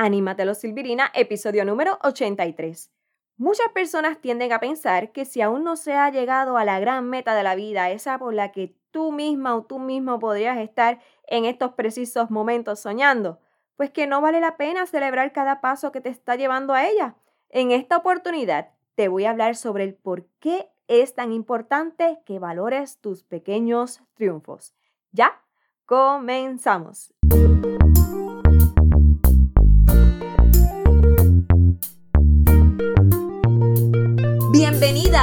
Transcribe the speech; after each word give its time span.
Anímatelo 0.00 0.54
Silvirina, 0.54 1.10
episodio 1.12 1.64
número 1.64 1.98
83. 2.04 2.92
Muchas 3.36 3.66
personas 3.74 4.20
tienden 4.20 4.52
a 4.52 4.60
pensar 4.60 5.10
que 5.10 5.24
si 5.24 5.42
aún 5.42 5.64
no 5.64 5.74
se 5.74 5.94
ha 5.94 6.08
llegado 6.08 6.56
a 6.56 6.64
la 6.64 6.78
gran 6.78 7.10
meta 7.10 7.34
de 7.34 7.42
la 7.42 7.56
vida, 7.56 7.90
esa 7.90 8.16
por 8.16 8.32
la 8.32 8.52
que 8.52 8.76
tú 8.92 9.10
misma 9.10 9.56
o 9.56 9.64
tú 9.64 9.80
mismo 9.80 10.20
podrías 10.20 10.56
estar 10.58 11.00
en 11.26 11.46
estos 11.46 11.72
precisos 11.72 12.30
momentos 12.30 12.78
soñando, 12.78 13.40
pues 13.74 13.90
que 13.90 14.06
no 14.06 14.20
vale 14.20 14.38
la 14.38 14.56
pena 14.56 14.86
celebrar 14.86 15.32
cada 15.32 15.60
paso 15.60 15.90
que 15.90 16.00
te 16.00 16.10
está 16.10 16.36
llevando 16.36 16.74
a 16.74 16.86
ella. 16.86 17.16
En 17.48 17.72
esta 17.72 17.96
oportunidad 17.96 18.68
te 18.94 19.08
voy 19.08 19.24
a 19.24 19.30
hablar 19.30 19.56
sobre 19.56 19.82
el 19.82 19.94
por 19.94 20.26
qué 20.38 20.70
es 20.86 21.16
tan 21.16 21.32
importante 21.32 22.20
que 22.24 22.38
valores 22.38 23.00
tus 23.00 23.24
pequeños 23.24 24.00
triunfos. 24.14 24.76
¿Ya? 25.10 25.42
Comenzamos. 25.86 27.12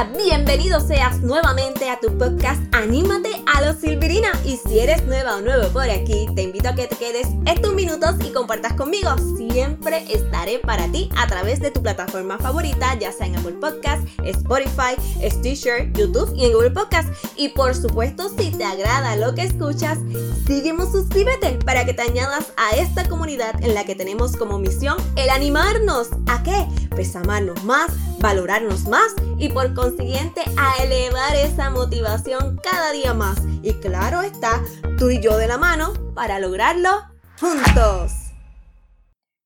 Bienvenido 0.04 0.81
seas 0.81 1.22
nuevamente 1.22 1.90
a 1.90 1.98
tu 2.02 2.17
podcast 2.17 2.62
Anímate 2.76 3.30
a 3.45 3.62
los 3.62 3.77
Silvirina. 3.77 4.30
Y 4.44 4.58
si 4.58 4.80
eres 4.80 5.05
nueva 5.05 5.38
o 5.38 5.41
nuevo 5.41 5.70
por 5.70 5.90
aquí, 5.90 6.27
te 6.35 6.41
invito 6.44 6.68
a 6.68 6.76
que 6.76 6.88
te 6.88 6.98
quedes 6.98 7.27
estos 7.45 7.73
minutos 7.73 8.16
y 8.20 8.34
compartas 8.34 8.73
conmigo. 8.73 9.16
Siempre 9.38 10.04
estaré 10.13 10.59
para 10.59 10.91
ti 10.91 11.09
a 11.16 11.27
través 11.27 11.62
de 11.62 11.71
tu 11.71 11.81
plataforma 11.81 12.38
favorita, 12.38 12.94
ya 12.99 13.13
sea 13.13 13.27
en 13.27 13.38
Apple 13.38 13.54
Podcast, 13.54 14.05
Spotify, 14.26 14.95
Stitcher, 15.30 15.94
YouTube 15.94 16.34
y 16.35 16.43
en 16.43 16.52
Google 16.52 16.71
Podcast. 16.71 17.07
Y 17.38 17.49
por 17.49 17.73
supuesto, 17.73 18.27
si 18.27 18.52
te 18.52 18.66
agrada 18.66 19.16
lo 19.16 19.34
que 19.34 19.43
escuchas, 19.43 19.98
sígueme 20.46 20.85
suscríbete 20.91 21.57
para 21.63 21.85
que 21.85 21.93
te 21.93 22.02
añadas 22.02 22.52
a 22.57 22.76
esta 22.76 23.07
comunidad 23.07 23.63
en 23.63 23.73
la 23.73 23.85
que 23.85 23.96
tenemos 23.96 24.35
como 24.35 24.59
misión 24.59 24.98
el 25.16 25.30
animarnos. 25.30 26.09
¿A 26.27 26.43
qué? 26.43 26.68
Pues 26.90 27.16
amarnos 27.16 27.63
más, 27.63 27.91
valorarnos 28.26 28.87
más 28.87 29.13
y 29.37 29.49
por 29.49 29.76
consiguiente 29.76 30.41
a 30.57 30.84
elevar 30.84 31.35
esa 31.35 31.70
motivación 31.70 32.59
cada 32.63 32.91
día 32.91 33.13
más. 33.13 33.40
Y 33.62 33.76
claro 33.76 34.23
está, 34.23 34.63
tú 34.98 35.12
y 35.12 35.21
yo 35.21 35.37
de 35.37 35.48
la 35.48 35.59
mano 35.59 35.93
para 36.15 36.40
lograrlo 36.40 36.90
juntos. 37.40 38.32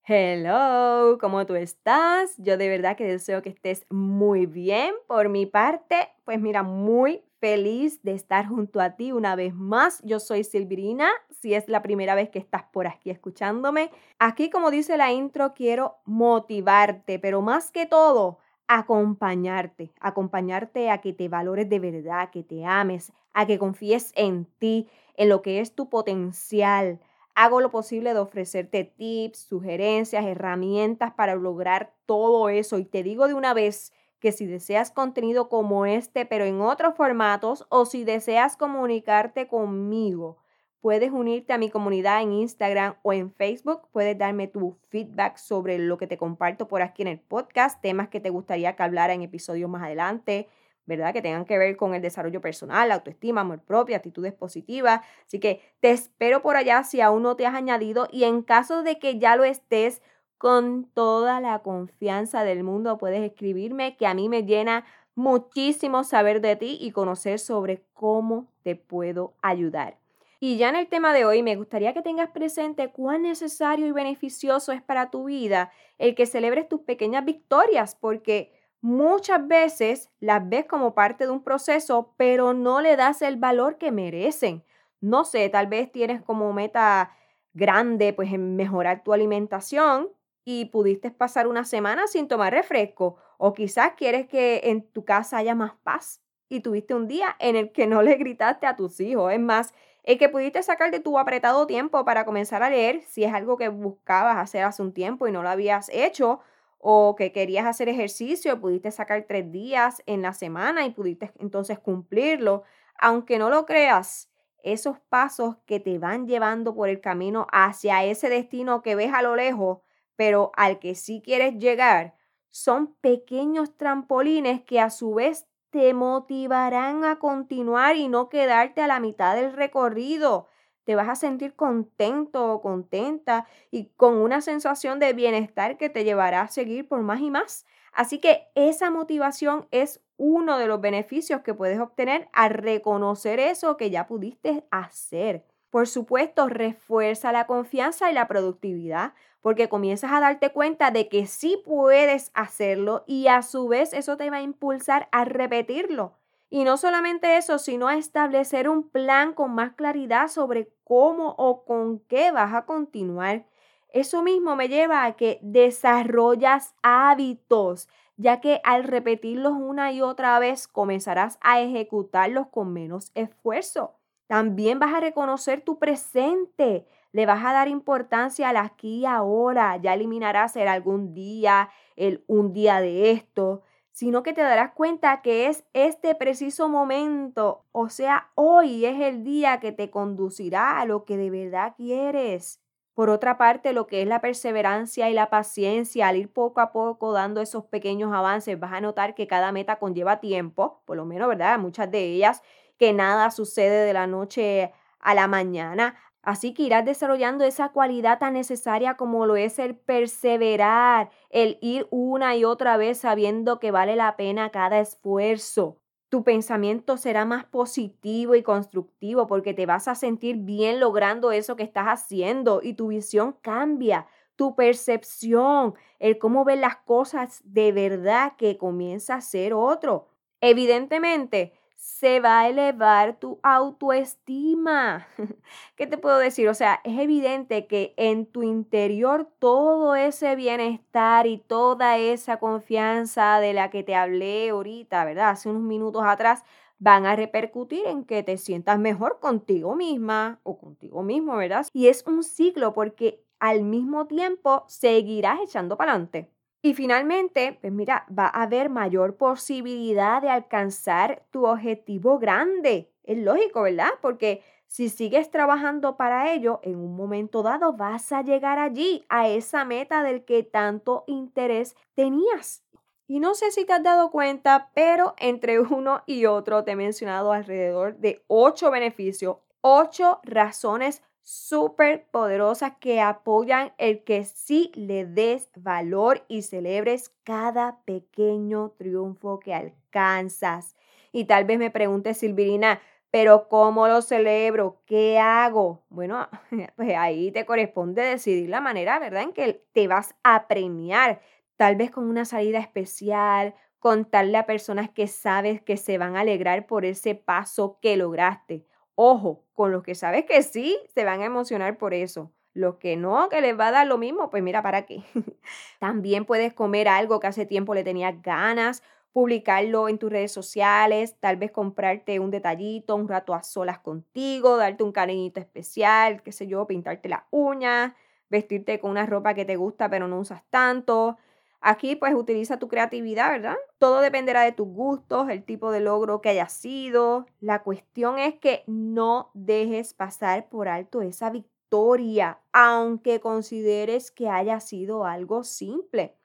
Hello, 0.06 1.18
¿cómo 1.20 1.46
tú 1.46 1.56
estás? 1.56 2.34
Yo 2.38 2.56
de 2.56 2.70
verdad 2.70 2.96
que 2.96 3.04
deseo 3.04 3.42
que 3.42 3.50
estés 3.50 3.86
muy 3.90 4.46
bien. 4.46 4.96
Por 5.08 5.28
mi 5.28 5.46
parte, 5.46 6.08
pues 6.24 6.40
mira, 6.40 6.64
muy 6.64 7.22
feliz 7.42 8.02
de 8.02 8.14
estar 8.14 8.48
junto 8.48 8.80
a 8.80 8.96
ti 8.96 9.12
una 9.12 9.36
vez 9.36 9.54
más. 9.54 10.02
Yo 10.06 10.22
soy 10.22 10.46
Silvirina, 10.46 11.10
si 11.42 11.54
es 11.54 11.68
la 11.68 11.82
primera 11.82 12.16
vez 12.16 12.30
que 12.30 12.40
estás 12.40 12.64
por 12.72 12.88
aquí 12.88 13.10
escuchándome. 13.10 13.92
Aquí, 14.20 14.50
como 14.50 14.72
dice 14.72 14.96
la 14.96 15.12
intro, 15.12 15.54
quiero 15.54 15.98
motivarte, 16.06 17.20
pero 17.20 17.42
más 17.42 17.72
que 17.72 17.86
todo, 17.86 18.40
acompañarte, 18.70 19.92
acompañarte 20.00 20.92
a 20.92 21.00
que 21.00 21.12
te 21.12 21.28
valores 21.28 21.68
de 21.68 21.80
verdad, 21.80 22.30
que 22.30 22.44
te 22.44 22.66
ames, 22.66 23.12
a 23.34 23.48
que 23.48 23.58
confíes 23.58 24.14
en 24.16 24.46
ti, 24.60 24.88
en 25.18 25.28
lo 25.30 25.42
que 25.42 25.60
es 25.60 25.74
tu 25.74 25.90
potencial. 25.90 27.00
Hago 27.34 27.62
lo 27.62 27.72
posible 27.72 28.14
de 28.14 28.20
ofrecerte 28.20 28.84
tips, 28.84 29.40
sugerencias, 29.40 30.24
herramientas 30.24 31.12
para 31.14 31.34
lograr 31.36 31.94
todo 32.06 32.48
eso. 32.50 32.78
Y 32.78 32.86
te 32.86 33.02
digo 33.02 33.28
de 33.28 33.34
una 33.34 33.56
vez 33.56 33.92
que 34.20 34.32
si 34.32 34.46
deseas 34.46 34.92
contenido 34.92 35.50
como 35.50 35.88
este, 35.88 36.28
pero 36.28 36.46
en 36.46 36.62
otros 36.62 36.94
formatos, 36.94 37.66
o 37.70 37.86
si 37.86 38.04
deseas 38.04 38.56
comunicarte 38.56 39.48
conmigo, 39.48 40.38
Puedes 40.82 41.12
unirte 41.12 41.52
a 41.52 41.58
mi 41.58 41.70
comunidad 41.70 42.22
en 42.22 42.32
Instagram 42.32 42.96
o 43.04 43.12
en 43.12 43.34
Facebook. 43.34 43.90
Puedes 43.92 44.18
darme 44.18 44.48
tu 44.48 44.78
feedback 44.88 45.36
sobre 45.36 45.78
lo 45.78 45.98
que 45.98 46.08
te 46.08 46.18
comparto 46.18 46.70
por 46.70 46.82
aquí 46.82 47.02
en 47.02 47.10
el 47.10 47.20
podcast, 47.20 47.82
temas 47.82 48.08
que 48.08 48.22
te 48.22 48.30
gustaría 48.30 48.78
que 48.78 48.84
hablara 48.84 49.14
en 49.14 49.22
episodios 49.22 49.70
más 49.70 49.84
adelante, 49.84 50.48
¿verdad? 50.86 51.12
Que 51.12 51.22
tengan 51.22 51.44
que 51.44 51.58
ver 51.58 51.76
con 51.76 51.96
el 51.96 52.02
desarrollo 52.02 52.40
personal, 52.40 52.94
autoestima, 52.94 53.42
amor 53.42 53.60
propio, 53.60 53.98
actitudes 53.98 54.34
positivas. 54.34 55.02
Así 55.26 55.42
que 55.42 55.62
te 55.82 55.92
espero 55.92 56.42
por 56.42 56.56
allá 56.56 56.86
si 56.86 57.02
aún 57.02 57.24
no 57.24 57.36
te 57.36 57.46
has 57.46 57.56
añadido 57.56 58.08
y 58.10 58.24
en 58.24 58.42
caso 58.42 58.82
de 58.82 59.00
que 59.00 59.20
ya 59.20 59.36
lo 59.36 59.44
estés, 59.44 60.02
con 60.38 60.86
toda 60.94 61.42
la 61.42 61.60
confianza 61.60 62.46
del 62.46 62.64
mundo 62.64 62.98
puedes 62.98 63.22
escribirme 63.22 63.98
que 63.98 64.08
a 64.08 64.14
mí 64.14 64.30
me 64.30 64.44
llena 64.44 64.86
muchísimo 65.14 66.06
saber 66.06 66.40
de 66.40 66.56
ti 66.56 66.78
y 66.80 66.92
conocer 66.92 67.40
sobre 67.40 67.84
cómo 67.94 68.48
te 68.64 68.78
puedo 68.78 69.34
ayudar. 69.42 69.98
Y 70.40 70.58
ya 70.58 70.70
en 70.70 70.78
el 70.78 70.88
tema 70.88 71.14
de 71.14 71.26
hoy 71.26 71.44
me 71.44 71.58
gustaría 71.58 71.94
que 71.94 72.02
tengas 72.02 72.30
presente 72.32 72.92
cuán 72.92 73.24
necesario 73.24 73.88
y 73.88 73.92
beneficioso 73.92 74.72
es 74.72 74.82
para 74.82 75.12
tu 75.12 75.26
vida 75.26 75.72
el 75.98 76.16
que 76.16 76.26
celebres 76.26 76.70
tus 76.70 76.82
pequeñas 76.82 77.26
victorias, 77.26 77.96
porque 77.96 78.54
muchas 78.80 79.46
veces 79.46 80.10
las 80.22 80.48
ves 80.48 80.66
como 80.66 80.96
parte 80.96 81.26
de 81.26 81.32
un 81.32 81.44
proceso, 81.44 82.14
pero 82.16 82.54
no 82.54 82.80
le 82.80 82.96
das 82.96 83.22
el 83.22 83.36
valor 83.36 83.78
que 83.78 83.92
merecen. 83.92 84.64
No 85.02 85.26
sé, 85.26 85.50
tal 85.50 85.68
vez 85.68 85.92
tienes 85.92 86.22
como 86.22 86.54
meta 86.54 87.12
grande, 87.54 88.14
pues 88.14 88.32
en 88.32 88.56
mejorar 88.56 89.04
tu 89.04 89.12
alimentación 89.12 90.08
y 90.46 90.66
pudiste 90.66 91.12
pasar 91.12 91.48
una 91.48 91.66
semana 91.66 92.08
sin 92.08 92.30
tomar 92.30 92.54
refresco, 92.54 93.18
o 93.38 93.54
quizás 93.54 93.94
quieres 93.98 94.28
que 94.28 94.62
en 94.66 94.90
tu 94.90 95.04
casa 95.04 95.38
haya 95.38 95.54
más 95.54 95.74
paz 95.84 96.22
y 96.48 96.62
tuviste 96.62 96.96
un 96.96 97.08
día 97.08 97.36
en 97.40 97.56
el 97.58 97.72
que 97.74 97.88
no 97.88 98.02
le 98.02 98.16
gritaste 98.16 98.66
a 98.66 98.76
tus 98.76 99.00
hijos. 99.02 99.32
Es 99.34 99.40
más, 99.40 99.74
el 100.10 100.18
que 100.18 100.28
pudiste 100.28 100.64
sacar 100.64 100.90
de 100.90 101.00
tu 101.00 101.20
apretado 101.20 101.68
tiempo 101.68 102.04
para 102.04 102.26
comenzar 102.26 102.64
a 102.64 102.72
leer, 102.72 103.04
si 103.04 103.24
es 103.26 103.32
algo 103.32 103.58
que 103.58 103.70
buscabas 103.70 104.38
hacer 104.38 104.64
hace 104.64 104.82
un 104.82 104.92
tiempo 104.92 105.28
y 105.28 105.32
no 105.32 105.44
lo 105.44 105.50
habías 105.50 105.88
hecho, 105.94 106.40
o 106.80 107.16
que 107.16 107.32
querías 107.32 107.68
hacer 107.68 107.90
ejercicio, 107.90 108.60
pudiste 108.60 108.90
sacar 108.90 109.26
tres 109.28 109.52
días 109.52 110.02
en 110.08 110.24
la 110.24 110.34
semana 110.34 110.84
y 110.84 110.90
pudiste 110.90 111.32
entonces 111.38 111.78
cumplirlo, 111.78 112.64
aunque 113.00 113.38
no 113.38 113.52
lo 113.52 113.68
creas, 113.68 114.32
esos 114.64 114.98
pasos 115.10 115.58
que 115.68 115.80
te 115.80 116.00
van 116.00 116.28
llevando 116.28 116.74
por 116.74 116.90
el 116.90 117.02
camino 117.02 117.46
hacia 117.52 118.04
ese 118.04 118.30
destino 118.30 118.82
que 118.82 118.96
ves 118.96 119.14
a 119.14 119.22
lo 119.22 119.36
lejos, 119.36 119.82
pero 120.16 120.52
al 120.56 120.80
que 120.80 120.96
sí 120.96 121.22
quieres 121.24 121.60
llegar, 121.60 122.16
son 122.50 122.96
pequeños 122.96 123.78
trampolines 123.78 124.64
que 124.64 124.80
a 124.80 124.90
su 124.90 125.14
vez 125.14 125.46
te 125.72 125.94
motivarán 125.94 127.04
a 127.04 127.20
continuar 127.20 127.96
y 127.96 128.08
no 128.08 128.30
quedarte 128.30 128.82
a 128.82 128.88
la 128.88 129.00
mitad 129.00 129.36
del 129.36 129.54
recorrido. 129.54 130.48
Te 130.84 130.96
vas 130.96 131.10
a 131.10 131.16
sentir 131.16 131.56
contento 131.56 132.52
o 132.52 132.62
contenta 132.62 133.46
y 133.70 133.92
con 133.96 134.16
una 134.18 134.42
sensación 134.42 135.00
de 135.00 135.14
bienestar 135.14 135.78
que 135.78 135.90
te 135.90 136.04
llevará 136.04 136.42
a 136.42 136.48
seguir 136.48 136.88
por 136.88 137.02
más 137.02 137.22
y 137.22 137.30
más. 137.30 137.66
Así 137.94 138.20
que 138.20 138.48
esa 138.56 138.90
motivación 138.90 139.68
es 139.72 140.02
uno 140.18 140.58
de 140.58 140.68
los 140.68 140.82
beneficios 140.82 141.42
que 141.42 141.54
puedes 141.54 141.80
obtener 141.80 142.30
al 142.34 142.52
reconocer 142.52 143.40
eso 143.40 143.78
que 143.78 143.90
ya 143.90 144.08
pudiste 144.08 144.66
hacer. 144.72 145.46
Por 145.70 145.88
supuesto, 145.88 146.48
refuerza 146.50 147.32
la 147.32 147.46
confianza 147.46 148.10
y 148.10 148.14
la 148.14 148.28
productividad 148.28 149.14
porque 149.42 149.70
comienzas 149.70 150.12
a 150.12 150.20
darte 150.20 150.52
cuenta 150.52 150.92
de 150.92 151.08
que 151.08 151.26
sí 151.28 151.62
puedes 151.66 152.32
hacerlo 152.34 153.04
y 153.08 153.28
a 153.28 153.42
su 153.42 153.68
vez 153.68 153.94
eso 153.94 154.18
te 154.18 154.30
va 154.30 154.38
a 154.38 154.42
impulsar 154.42 155.08
a 155.12 155.26
repetirlo. 155.26 156.14
Y 156.50 156.64
no 156.64 156.78
solamente 156.78 157.38
eso, 157.38 157.60
sino 157.60 157.88
a 157.88 157.96
establecer 157.96 158.68
un 158.68 158.90
plan 158.90 159.34
con 159.34 159.54
más 159.54 159.74
claridad 159.74 160.28
sobre 160.28 160.72
cómo 160.84 161.36
o 161.38 161.64
con 161.64 162.00
qué 162.00 162.32
vas 162.32 162.54
a 162.54 162.66
continuar. 162.66 163.46
Eso 163.90 164.24
mismo 164.24 164.56
me 164.56 164.68
lleva 164.68 165.06
a 165.06 165.16
que 165.16 165.40
desarrollas 165.42 166.74
hábitos, 166.82 167.88
ya 168.18 168.42
que 168.42 168.62
al 168.64 168.84
repetirlos 168.84 169.54
una 169.54 169.92
y 169.92 170.02
otra 170.02 170.38
vez 170.40 170.68
comenzarás 170.68 171.38
a 171.42 171.62
ejecutarlos 171.62 172.48
con 172.48 172.74
menos 172.74 173.12
esfuerzo. 173.14 173.99
También 174.30 174.78
vas 174.78 174.94
a 174.94 175.00
reconocer 175.00 175.62
tu 175.62 175.80
presente. 175.80 176.86
Le 177.14 177.26
vas 177.26 177.44
a 177.44 177.52
dar 177.52 177.68
importancia 177.68 178.50
al 178.50 178.58
aquí 178.58 179.00
y 179.00 179.06
ahora. 179.08 179.78
Ya 179.78 179.96
eliminarás 179.96 180.56
el 180.56 180.68
algún 180.68 181.16
día, 181.16 181.72
el 181.96 182.24
un 182.28 182.54
día 182.54 182.80
de 182.80 183.10
esto, 183.10 183.64
sino 183.92 184.22
que 184.22 184.34
te 184.34 184.42
darás 184.42 184.74
cuenta 184.74 185.24
que 185.24 185.48
es 185.48 185.64
este 185.74 186.14
preciso 186.14 186.70
momento, 186.70 187.66
o 187.72 187.90
sea, 187.90 188.30
hoy 188.36 188.86
es 188.86 189.02
el 189.02 189.24
día 189.24 189.60
que 189.60 189.72
te 189.72 189.90
conducirá 189.90 190.80
a 190.80 190.86
lo 190.86 191.06
que 191.06 191.18
de 191.18 191.32
verdad 191.32 191.74
quieres. 191.76 192.62
Por 192.94 193.10
otra 193.10 193.38
parte, 193.40 193.74
lo 193.74 193.88
que 193.88 194.04
es 194.04 194.08
la 194.08 194.22
perseverancia 194.22 195.10
y 195.10 195.14
la 195.14 195.32
paciencia, 195.32 196.08
al 196.08 196.18
ir 196.18 196.32
poco 196.32 196.62
a 196.62 196.72
poco 196.72 197.14
dando 197.14 197.42
esos 197.42 197.66
pequeños 197.66 198.14
avances, 198.14 198.60
vas 198.60 198.74
a 198.74 198.82
notar 198.82 199.16
que 199.16 199.26
cada 199.26 199.52
meta 199.52 199.78
conlleva 199.80 200.20
tiempo, 200.20 200.84
por 200.86 200.98
lo 200.98 201.06
menos, 201.06 201.28
¿verdad? 201.28 201.58
Muchas 201.58 201.90
de 201.90 202.04
ellas 202.04 202.44
que 202.80 202.94
nada 202.94 203.30
sucede 203.32 203.86
de 203.86 203.94
la 203.94 204.08
noche 204.08 204.72
a 205.00 205.14
la 205.14 205.28
mañana. 205.28 205.96
Así 206.22 206.54
que 206.54 206.64
irás 206.64 206.86
desarrollando 206.86 207.46
esa 207.46 207.70
cualidad 207.70 208.20
tan 208.20 208.34
necesaria 208.34 208.96
como 208.96 209.26
lo 209.26 209.36
es 209.38 209.60
el 209.60 209.76
perseverar, 209.76 211.10
el 211.30 211.58
ir 211.62 211.88
una 211.92 212.36
y 212.36 212.44
otra 212.46 212.78
vez 212.78 213.00
sabiendo 213.00 213.60
que 213.60 213.72
vale 213.72 213.96
la 213.96 214.16
pena 214.18 214.50
cada 214.52 214.80
esfuerzo. 214.80 215.78
Tu 216.10 216.24
pensamiento 216.24 216.98
será 216.98 217.24
más 217.26 217.46
positivo 217.46 218.36
y 218.36 218.44
constructivo 218.44 219.28
porque 219.28 219.54
te 219.54 219.66
vas 219.68 219.88
a 219.88 219.96
sentir 219.96 220.38
bien 220.38 220.80
logrando 220.80 221.32
eso 221.32 221.56
que 221.56 221.64
estás 221.64 221.86
haciendo 221.88 222.62
y 222.64 222.74
tu 222.74 222.88
visión 222.88 223.34
cambia. 223.42 224.08
tu 224.36 224.56
percepción, 224.56 225.74
el 226.00 226.18
cómo 226.18 226.46
ver 226.46 226.60
las 226.60 226.78
cosas 226.78 227.42
de 227.44 227.74
verdad 227.74 228.34
que 228.38 228.58
comienza 228.58 229.16
a 229.16 229.22
ser 229.22 229.54
otro. 229.54 230.08
Evidentemente, 230.42 231.59
se 231.80 232.20
va 232.20 232.42
a 232.42 232.50
elevar 232.50 233.20
tu 233.20 233.40
autoestima. 233.42 235.08
¿Qué 235.78 235.88
te 235.88 235.98
puedo 235.98 236.18
decir? 236.18 236.50
O 236.50 236.54
sea, 236.54 236.82
es 236.84 237.00
evidente 237.00 237.68
que 237.68 237.94
en 237.96 238.26
tu 238.26 238.44
interior 238.44 239.30
todo 239.40 239.96
ese 239.96 240.36
bienestar 240.36 241.26
y 241.26 241.38
toda 241.38 241.98
esa 241.98 242.38
confianza 242.38 243.40
de 243.40 243.54
la 243.54 243.70
que 243.70 243.84
te 243.84 243.96
hablé 243.96 244.50
ahorita, 244.50 245.06
¿verdad? 245.06 245.30
Hace 245.30 245.50
unos 245.50 245.62
minutos 245.62 246.04
atrás, 246.06 246.44
van 246.80 247.06
a 247.06 247.16
repercutir 247.16 247.86
en 247.88 248.04
que 248.04 248.24
te 248.24 248.38
sientas 248.38 248.78
mejor 248.78 249.20
contigo 249.22 249.76
misma 249.78 250.42
o 250.44 250.58
contigo 250.60 251.02
mismo, 251.02 251.38
¿verdad? 251.38 251.66
Y 251.72 251.88
es 251.88 252.04
un 252.06 252.24
ciclo 252.24 252.74
porque 252.74 253.24
al 253.40 253.64
mismo 253.64 254.06
tiempo 254.06 254.66
seguirás 254.68 255.40
echando 255.42 255.78
para 255.78 255.94
adelante. 255.94 256.30
Y 256.62 256.74
finalmente, 256.74 257.58
pues 257.62 257.72
mira, 257.72 258.06
va 258.18 258.26
a 258.26 258.44
haber 258.44 258.70
mayor 258.70 259.16
posibilidad 259.16 260.22
de 260.22 260.30
alcanzar 260.30 261.24
tu 261.32 261.46
objetivo 261.46 262.20
grande. 262.20 262.92
Es 263.04 263.18
lógico, 263.18 263.62
¿verdad? 263.62 263.92
Porque 264.02 264.44
si 264.68 264.90
sigues 264.90 265.32
trabajando 265.32 265.96
para 265.96 266.34
ello, 266.34 266.60
en 266.64 266.76
un 266.76 266.96
momento 266.96 267.44
dado 267.44 267.74
vas 267.74 268.12
a 268.12 268.22
llegar 268.22 268.60
allí, 268.60 269.06
a 269.08 269.28
esa 269.28 269.64
meta 269.64 270.04
del 270.04 270.26
que 270.26 270.44
tanto 270.44 271.06
interés 271.08 271.76
tenías. 271.96 272.64
Y 273.08 273.20
no 273.20 273.34
sé 273.34 273.50
si 273.52 273.66
te 273.66 273.74
has 273.74 273.82
dado 273.82 274.12
cuenta, 274.12 274.70
pero 274.76 275.16
entre 275.18 275.60
uno 275.60 276.04
y 276.06 276.26
otro 276.26 276.64
te 276.66 276.72
he 276.72 276.76
mencionado 276.76 277.32
alrededor 277.32 277.98
de 277.98 278.24
ocho 278.28 278.70
beneficios, 278.70 279.38
ocho 279.62 280.20
razones 280.24 281.02
súper 281.30 282.08
poderosas 282.10 282.74
que 282.80 283.02
apoyan 283.02 283.72
el 283.78 284.04
que 284.04 284.24
sí 284.24 284.72
le 284.74 285.06
des 285.06 285.52
valor 285.56 286.26
y 286.28 286.42
celebres 286.42 287.14
cada 287.24 287.84
pequeño 287.86 288.72
triunfo 288.72 289.40
que 289.40 289.54
alcanzas. 289.54 290.76
Y 291.12 291.26
tal 291.26 291.46
vez 291.46 291.60
me 291.60 291.70
preguntes, 291.70 292.18
Silvirina, 292.18 292.82
pero 293.12 293.48
¿cómo 293.48 293.88
lo 293.88 294.02
celebro? 294.02 294.82
¿Qué 294.88 295.20
hago? 295.20 295.84
Bueno, 295.90 296.28
pues 296.76 296.96
ahí 296.98 297.32
te 297.32 297.46
corresponde 297.46 298.02
decidir 298.02 298.50
la 298.50 298.60
manera, 298.60 298.98
¿verdad?, 298.98 299.22
en 299.22 299.34
que 299.34 299.64
te 299.72 299.88
vas 299.88 300.16
a 300.24 300.48
premiar, 300.48 301.22
tal 301.58 301.76
vez 301.76 301.92
con 301.92 302.10
una 302.10 302.26
salida 302.26 302.58
especial, 302.58 303.54
contarle 303.78 304.36
a 304.40 304.48
personas 304.48 304.90
que 304.90 305.06
sabes 305.06 305.62
que 305.62 305.78
se 305.78 306.00
van 306.00 306.18
a 306.18 306.22
alegrar 306.22 306.66
por 306.66 306.86
ese 306.86 307.14
paso 307.14 307.78
que 307.84 307.98
lograste 307.98 308.66
Ojo, 309.02 309.46
con 309.54 309.72
los 309.72 309.82
que 309.82 309.96
sabes 309.96 310.26
que 310.26 310.44
sí, 310.44 310.78
se 310.94 311.06
van 311.06 311.22
a 311.22 311.26
emocionar 311.26 311.78
por 311.78 311.94
eso. 311.94 312.34
Los 312.54 312.76
que 312.76 312.98
no, 312.98 313.30
que 313.30 313.40
les 313.40 313.58
va 313.58 313.68
a 313.68 313.72
dar 313.72 313.88
lo 313.88 313.98
mismo, 313.98 314.30
pues 314.30 314.44
mira, 314.44 314.62
¿para 314.62 314.86
qué? 314.86 315.04
También 315.80 316.26
puedes 316.26 316.54
comer 316.54 316.90
algo 316.90 317.22
que 317.22 317.28
hace 317.28 317.46
tiempo 317.46 317.74
le 317.74 317.86
tenías 317.86 318.22
ganas, 318.22 318.84
publicarlo 319.14 319.88
en 319.88 320.00
tus 320.00 320.12
redes 320.12 320.34
sociales, 320.34 321.16
tal 321.22 321.38
vez 321.38 321.50
comprarte 321.52 322.20
un 322.20 322.30
detallito, 322.30 322.94
un 322.98 323.08
rato 323.08 323.34
a 323.34 323.42
solas 323.42 323.80
contigo, 323.80 324.58
darte 324.58 324.84
un 324.84 324.92
cariñito 324.92 325.40
especial, 325.40 326.22
qué 326.22 326.34
sé 326.34 326.48
yo, 326.48 326.68
pintarte 326.68 327.08
las 327.08 327.22
uñas, 327.32 327.94
vestirte 328.30 328.82
con 328.82 328.92
una 328.92 329.06
ropa 329.06 329.34
que 329.34 329.46
te 329.46 329.56
gusta 329.56 329.90
pero 329.90 330.10
no 330.10 330.20
usas 330.20 330.44
tanto, 330.50 331.16
Aquí 331.62 331.98
pues 331.98 332.14
utiliza 332.14 332.58
tu 332.58 332.70
creatividad, 332.70 333.32
¿verdad? 333.32 333.58
Todo 333.80 334.00
dependerá 334.00 334.42
de 334.42 334.54
tus 334.54 334.68
gustos, 334.68 335.30
el 335.30 335.44
tipo 335.44 335.72
de 335.72 335.82
logro 335.82 336.22
que 336.22 336.30
haya 336.30 336.48
sido. 336.48 337.26
La 337.42 337.64
cuestión 337.64 338.18
es 338.18 338.36
que 338.36 338.64
no 338.66 339.32
dejes 339.34 339.94
pasar 339.94 340.48
por 340.48 340.70
alto 340.70 341.02
esa 341.02 341.30
victoria, 341.30 342.40
aunque 342.54 343.20
consideres 343.20 344.10
que 344.10 344.30
haya 344.30 344.62
sido 344.62 345.06
algo 345.06 345.44
simple. 345.44 346.16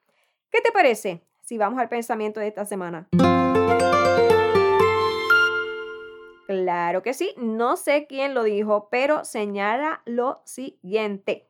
¿Qué 0.49 0.61
te 0.61 0.71
parece 0.71 1.21
si 1.41 1.57
vamos 1.57 1.79
al 1.79 1.89
pensamiento 1.89 2.39
de 2.39 2.47
esta 2.47 2.63
semana? 2.63 3.09
Claro 6.47 7.01
que 7.01 7.13
sí, 7.13 7.33
no 7.37 7.75
sé 7.75 8.05
quién 8.07 8.33
lo 8.33 8.43
dijo, 8.43 8.87
pero 8.89 9.25
señala 9.25 10.01
lo 10.05 10.41
siguiente. 10.45 11.49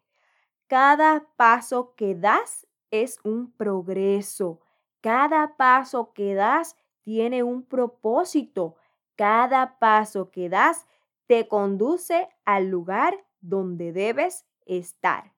Cada 0.67 1.27
paso 1.35 1.93
que 1.95 2.15
das 2.15 2.64
es 3.03 3.19
un 3.23 3.51
progreso. 3.51 4.59
Cada 5.01 5.55
paso 5.57 6.13
que 6.13 6.35
das 6.35 6.75
tiene 7.01 7.43
un 7.43 7.63
propósito. 7.63 8.75
Cada 9.15 9.77
paso 9.79 10.31
que 10.31 10.49
das 10.49 10.87
te 11.27 11.47
conduce 11.47 12.27
al 12.43 12.69
lugar 12.69 13.25
donde 13.41 13.93
debes 13.93 14.45
estar. 14.65 15.33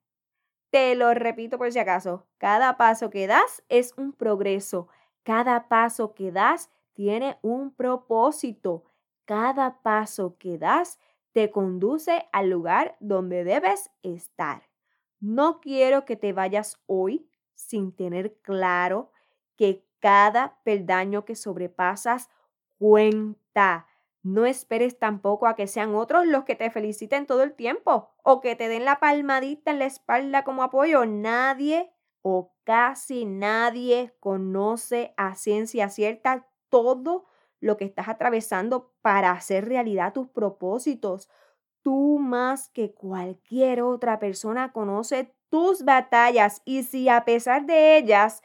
Te 0.69 0.95
lo 0.95 1.13
repito 1.13 1.57
por 1.57 1.71
si 1.71 1.79
acaso, 1.79 2.25
cada 2.37 2.77
paso 2.77 3.09
que 3.09 3.27
das 3.27 3.63
es 3.69 3.93
un 3.97 4.13
progreso. 4.13 4.87
Cada 5.23 5.67
paso 5.67 6.13
que 6.13 6.31
das 6.31 6.69
tiene 6.93 7.37
un 7.41 7.73
propósito. 7.73 8.83
Cada 9.25 9.81
paso 9.81 10.37
que 10.37 10.57
das 10.57 10.99
te 11.33 11.51
conduce 11.51 12.27
al 12.31 12.49
lugar 12.49 12.95
donde 12.99 13.43
debes 13.43 13.91
estar. 14.01 14.63
No 15.19 15.59
quiero 15.59 16.05
que 16.05 16.15
te 16.15 16.33
vayas 16.33 16.81
hoy 16.85 17.29
sin 17.57 17.91
tener 17.91 18.37
claro 18.41 19.11
que 19.57 19.85
cada 19.99 20.59
peldaño 20.63 21.25
que 21.25 21.35
sobrepasas 21.35 22.29
cuenta. 22.77 23.87
No 24.23 24.45
esperes 24.45 24.99
tampoco 24.99 25.47
a 25.47 25.55
que 25.55 25.67
sean 25.67 25.95
otros 25.95 26.25
los 26.25 26.43
que 26.43 26.55
te 26.55 26.69
feliciten 26.69 27.25
todo 27.25 27.43
el 27.43 27.53
tiempo 27.53 28.11
o 28.23 28.41
que 28.41 28.55
te 28.55 28.67
den 28.67 28.85
la 28.85 28.99
palmadita 28.99 29.71
en 29.71 29.79
la 29.79 29.85
espalda 29.85 30.43
como 30.43 30.63
apoyo. 30.63 31.05
Nadie 31.05 31.91
o 32.21 32.53
casi 32.63 33.25
nadie 33.25 34.13
conoce 34.19 35.13
a 35.17 35.35
ciencia 35.35 35.89
cierta 35.89 36.47
todo 36.69 37.25
lo 37.59 37.77
que 37.77 37.85
estás 37.85 38.07
atravesando 38.09 38.93
para 39.01 39.31
hacer 39.31 39.67
realidad 39.67 40.13
tus 40.13 40.27
propósitos. 40.29 41.29
Tú 41.81 42.19
más 42.19 42.69
que 42.69 42.93
cualquier 42.93 43.81
otra 43.81 44.19
persona 44.19 44.73
conoce 44.73 45.36
tus 45.49 45.83
batallas 45.83 46.61
y 46.65 46.83
si 46.83 47.09
a 47.09 47.25
pesar 47.25 47.65
de 47.65 47.97
ellas 47.97 48.41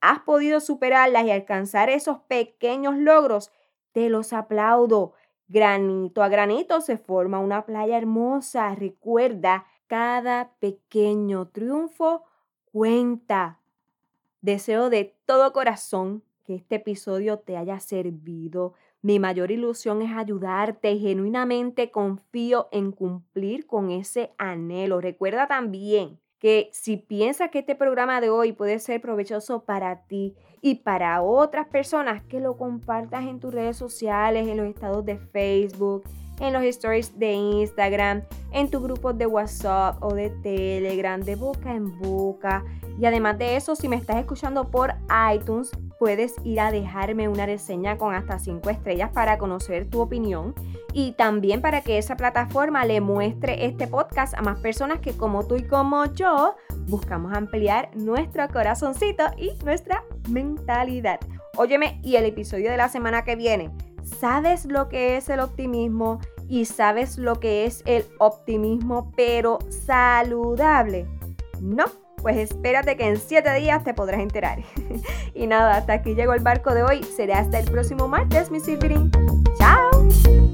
has 0.00 0.20
podido 0.20 0.60
superarlas 0.60 1.24
y 1.24 1.30
alcanzar 1.30 1.88
esos 1.88 2.18
pequeños 2.20 2.96
logros, 2.96 3.50
te 3.92 4.08
los 4.10 4.32
aplaudo. 4.32 5.14
Granito 5.48 6.22
a 6.22 6.28
granito 6.28 6.80
se 6.80 6.98
forma 6.98 7.38
una 7.38 7.64
playa 7.64 7.96
hermosa. 7.96 8.74
Recuerda, 8.74 9.66
cada 9.86 10.52
pequeño 10.58 11.48
triunfo 11.48 12.24
cuenta. 12.72 13.60
Deseo 14.40 14.90
de 14.90 15.16
todo 15.24 15.52
corazón 15.52 16.22
que 16.44 16.54
este 16.54 16.76
episodio 16.76 17.38
te 17.38 17.56
haya 17.56 17.80
servido. 17.80 18.74
Mi 19.00 19.18
mayor 19.18 19.50
ilusión 19.50 20.02
es 20.02 20.14
ayudarte 20.14 20.98
genuinamente 20.98 21.90
confío 21.90 22.68
en 22.72 22.92
cumplir 22.92 23.66
con 23.66 23.90
ese 23.90 24.32
anhelo. 24.38 25.00
Recuerda 25.00 25.46
también 25.46 26.20
que 26.44 26.68
si 26.74 26.98
piensas 26.98 27.48
que 27.48 27.60
este 27.60 27.74
programa 27.74 28.20
de 28.20 28.28
hoy 28.28 28.52
puede 28.52 28.78
ser 28.78 29.00
provechoso 29.00 29.64
para 29.64 30.02
ti 30.02 30.34
y 30.60 30.74
para 30.74 31.22
otras 31.22 31.66
personas, 31.68 32.22
que 32.24 32.38
lo 32.38 32.58
compartas 32.58 33.24
en 33.24 33.40
tus 33.40 33.54
redes 33.54 33.78
sociales, 33.78 34.46
en 34.46 34.58
los 34.58 34.66
estados 34.66 35.06
de 35.06 35.16
Facebook, 35.16 36.04
en 36.40 36.52
los 36.52 36.62
stories 36.64 37.18
de 37.18 37.32
Instagram, 37.32 38.24
en 38.52 38.70
tus 38.70 38.82
grupos 38.82 39.16
de 39.16 39.24
WhatsApp 39.24 39.96
o 40.02 40.12
de 40.12 40.28
Telegram, 40.42 41.18
de 41.18 41.34
boca 41.34 41.74
en 41.74 41.98
boca. 41.98 42.62
Y 43.00 43.06
además 43.06 43.38
de 43.38 43.56
eso, 43.56 43.74
si 43.74 43.88
me 43.88 43.96
estás 43.96 44.16
escuchando 44.18 44.70
por 44.70 44.92
iTunes, 45.34 45.70
puedes 46.04 46.34
ir 46.44 46.60
a 46.60 46.70
dejarme 46.70 47.30
una 47.30 47.46
reseña 47.46 47.96
con 47.96 48.14
hasta 48.14 48.38
5 48.38 48.68
estrellas 48.68 49.08
para 49.14 49.38
conocer 49.38 49.88
tu 49.88 50.02
opinión 50.02 50.54
y 50.92 51.12
también 51.12 51.62
para 51.62 51.80
que 51.80 51.96
esa 51.96 52.14
plataforma 52.14 52.84
le 52.84 53.00
muestre 53.00 53.64
este 53.64 53.86
podcast 53.86 54.34
a 54.34 54.42
más 54.42 54.60
personas 54.60 55.00
que 55.00 55.16
como 55.16 55.46
tú 55.46 55.56
y 55.56 55.66
como 55.66 56.04
yo 56.12 56.56
buscamos 56.80 57.32
ampliar 57.32 57.88
nuestro 57.96 58.46
corazoncito 58.48 59.24
y 59.38 59.54
nuestra 59.64 60.04
mentalidad. 60.28 61.20
Óyeme, 61.56 61.98
y 62.02 62.16
el 62.16 62.26
episodio 62.26 62.70
de 62.70 62.76
la 62.76 62.90
semana 62.90 63.24
que 63.24 63.36
viene 63.36 63.70
¿Sabes 64.02 64.66
lo 64.66 64.90
que 64.90 65.16
es 65.16 65.30
el 65.30 65.40
optimismo 65.40 66.20
y 66.50 66.66
sabes 66.66 67.16
lo 67.16 67.40
que 67.40 67.64
es 67.64 67.82
el 67.86 68.04
optimismo 68.18 69.10
pero 69.16 69.58
saludable? 69.70 71.06
No, 71.62 71.86
pues 72.24 72.38
espérate 72.38 72.96
que 72.96 73.06
en 73.06 73.18
7 73.18 73.52
días 73.56 73.84
te 73.84 73.92
podrás 73.92 74.22
enterar. 74.22 74.60
y 75.34 75.46
nada, 75.46 75.76
hasta 75.76 75.92
aquí 75.92 76.14
llegó 76.14 76.32
el 76.32 76.42
barco 76.42 76.72
de 76.72 76.82
hoy. 76.82 77.02
Será 77.04 77.38
hasta 77.40 77.58
el 77.58 77.70
próximo 77.70 78.08
martes, 78.08 78.50
mi 78.50 78.60
Silverín. 78.60 79.12
¡Chao! 79.58 80.53